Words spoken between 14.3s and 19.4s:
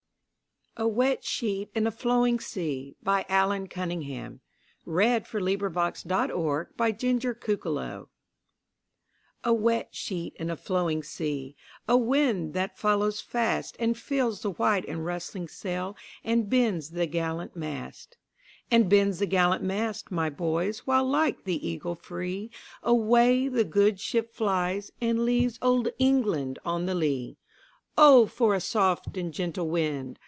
the white and rustling sailAnd bends the gallant mast; And bends the